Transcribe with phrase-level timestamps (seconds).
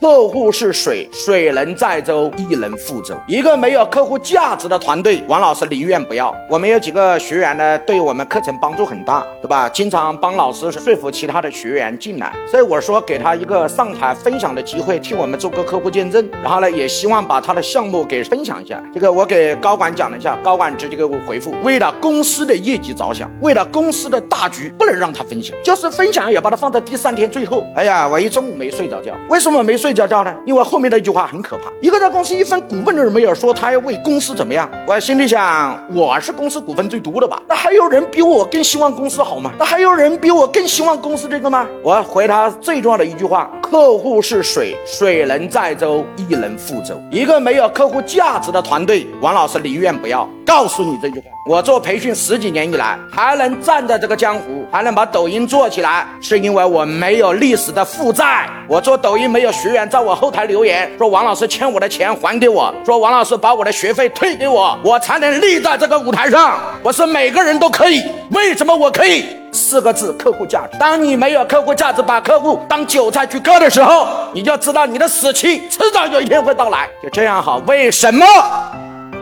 [0.00, 3.16] 客户是水，水能载舟，亦能覆舟。
[3.26, 6.32] 一个没有客户价值的团队，王老师宁愿不要。
[6.48, 9.68] 我们有几个学员呢，对我们课程帮助很大，对吧？
[9.68, 16.26] 经常帮老师说服其他的学员进来，所以我说给他一个上台分享的机会，替我们做个客户见证。
[16.44, 18.80] 然后呢，也希望把他的项目给分享一下。
[18.94, 27.66] 这个我给高管讲了一下，高管直接给我回复：为了公司的业绩着想，为了公司的大局，不能让他分享，就是分享也把它放在第三天最后。
[27.74, 29.87] 哎呀，我一中午没睡着觉，为什么没睡？
[29.88, 30.34] 睡觉觉呢？
[30.44, 31.72] 因为后面那句话很可怕。
[31.80, 37.42] 一个在公司一分股份都没有说他要为公司怎么样，我心里想，我是公司股份最多的吧？
[37.48, 39.50] 那还有人比我更希望公司好吗？
[39.58, 41.66] 那还有人比我更希望公司这个吗？
[41.82, 46.98] 我回答最重要的一句话：客户是水，水能载舟，亦能覆舟。
[47.10, 50.26] 一个没有客户价值的团队，王老师宁愿不要。
[50.46, 58.48] 告诉你这句话，我做培训十几年以来，还能站在这个江湖，还能把抖音做起来，是因为我没有历史的负债。
[58.66, 66.58] 我做抖音没有学员在我后台留言说王老师欠我的钱还给我，说王老师把我的学费退给我，我才能立在这个舞台上。
[66.82, 69.26] 我是每个人都可以，为什么我可以？
[69.58, 70.78] 四个字：客户价值。
[70.78, 76.88] 当你没有客户价值，把客户当韭菜去割的时候，你就知道你的死期迟早有一天会到来。
[77.02, 78.24] 就这样好，为什么？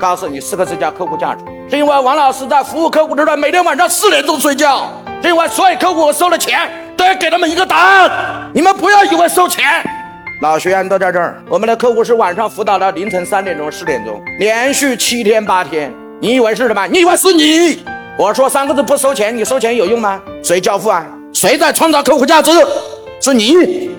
[0.00, 4.88] 告诉你四个字叫客户价值，是因为王老师在服务客户的时候，每天晚上四点钟睡觉，
[5.22, 6.58] 是因为所有客户我收了钱
[6.96, 8.10] 都要给他们一个答案。
[8.54, 9.64] 你们不要以为收钱，
[10.40, 15.92] 老学员都在这儿，我们的客户是晚上辅导到凌晨三点钟、四点钟，连续七天八天。
[16.20, 16.86] 你以为是什么？
[16.86, 17.84] 你以为是你？
[18.18, 20.20] 我说三个字不收钱，你收钱有用吗？
[20.42, 21.06] 谁交付啊？
[21.32, 22.50] 谁在创造客户价值？
[23.22, 23.90] 是你，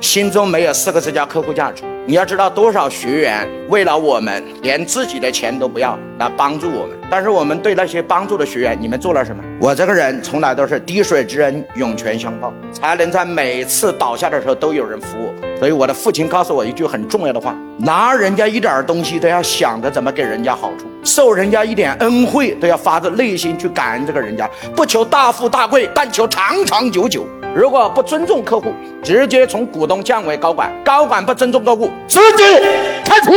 [0.00, 1.82] 心中没有四个字叫客户价值。
[2.06, 9.44] 你要知道多少学员为了我们连自己的钱都不要来帮助我们，但是我们对那些帮助的学员，你们做了什么？
[9.60, 15.58] 我这个人从来都是滴水之恩涌泉相报，才能在每次倒下的时候都有人扶我。
[15.58, 27.26] 所以我的父亲告诉我一句很重要的话：拿人家一点东西都要想着怎么给人家好处，受人家一点恩惠都要发自内心去感恩这个人家，不求大富大贵，但求长长久久。
[27.54, 32.62] 如果不尊重客户，直接从股东降为高管；高管不尊重客户，直接
[33.06, 33.32] 开除。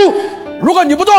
[0.62, 1.14] 如果你不做，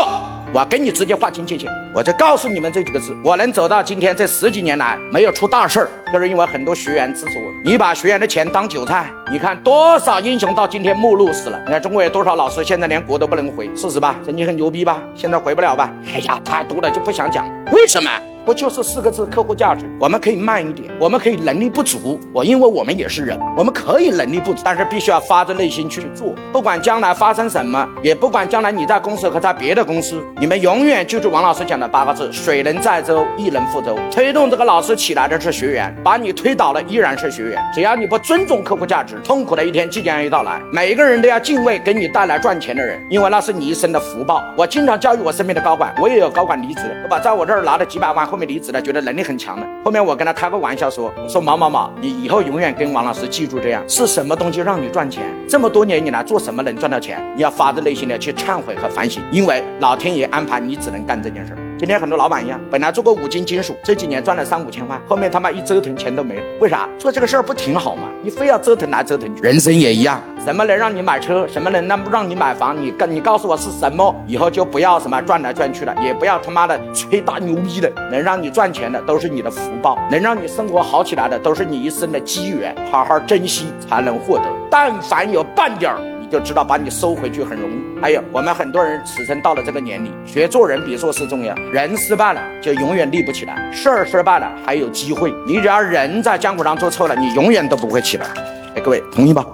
[0.54, 1.70] 我跟你直接划清界限。
[1.94, 7.52] 我就告诉你们这几个字：我能走到今天，这十几年来没有出大事儿，就是因为很多学员支持我。
[7.64, 11.58] 你把学员的钱当韭菜，你看多少英雄到今天末路死了？
[11.66, 13.66] 你看中国有多少老师现在连国都不能回？
[13.74, 14.16] 事实吧？
[14.24, 15.02] 曾经很牛逼吧？
[15.14, 15.90] 现在回不了吧？
[16.14, 17.46] 哎呀，太多了就不想讲。
[17.72, 18.10] 为什么？
[18.44, 19.88] 不就是四个字客户价值？
[20.00, 26.34] 我们可以慢一点，我们可以能力不足，我因为我们也是人，我们可以能力不足，但是必须要发自内心去做。
[26.52, 33.96] 不管将来发生什么，也不管将来你在公司和在别的公司，你们永远记住王老师讲的八个字：水能载舟，亦能覆舟。
[34.10, 37.62] 推动这个老师起来的是学员，把你推倒了依然是学员。
[37.72, 40.60] 只要你不尊重客户价值，痛苦的一天即将要到来。
[40.72, 44.42] 每一个人都要敬畏给你带来赚钱的人，因为那是你一生的福报。
[44.56, 47.20] 我经常教育我身边的高管，我也有高管离职的，对吧？
[47.20, 48.31] 在我这儿拿了几百万。
[48.32, 49.66] 后面离职了，觉得能力很强的。
[49.84, 55.22] 后面我跟他开个玩笑说：“我说毛毛毛，你以后永远跟王老师记住这样，是什么东西让你赚钱？
[55.46, 57.22] 这么多年你来做什么能赚到钱？
[57.36, 61.54] 你要发自内心的去忏悔和反省，因为老天爷安排你只能干这件事。
[61.82, 66.42] 今天很多老板一样，本来做过五金金属，这几年赚了三五千万，后面他妈一折腾钱都没了。
[66.60, 66.88] 为啥？
[66.96, 68.02] 做这个事儿不挺好吗？
[68.22, 70.22] 你非要折腾来折腾去，人生也一样。
[70.44, 71.44] 什么能让你买车？
[71.48, 72.80] 什么能让让你买房？
[72.80, 74.14] 你跟你告诉我是什么？
[74.28, 79.02] 以后就不要什么转来转去了，也不要他妈的吹大牛逼的，能让你赚钱的。
[79.02, 84.44] 都是你的福报，能让你生活好起来的，都是你一生的机缘，好好珍惜才能获得。
[84.70, 85.98] 但凡有半点儿，
[86.32, 88.00] 就知道把你收回去很容易。
[88.00, 91.54] 还有，我们很多人此生到了这个年龄，学做人比做事重要。
[91.70, 95.30] 人失败了就永远立不起来，事儿失败了还有机会。
[95.46, 98.26] 你只要人在江湖上做错了，你永远都不会起来。
[98.74, 99.44] 哎，各位同意吧？